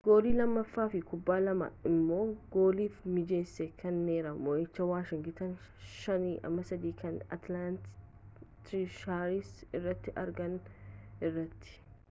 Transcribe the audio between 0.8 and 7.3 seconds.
fi kubbaa lamaa immo gooliif mijeesse kennera mo'icha washingitan 5-3 kan